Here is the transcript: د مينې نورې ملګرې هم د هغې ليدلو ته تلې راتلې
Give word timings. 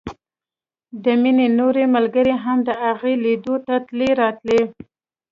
د 1.03 1.05
مينې 1.21 1.47
نورې 1.59 1.83
ملګرې 1.95 2.35
هم 2.43 2.57
د 2.67 2.69
هغې 2.83 3.13
ليدلو 3.23 3.55
ته 3.65 3.75
تلې 3.87 4.09
راتلې 4.21 4.61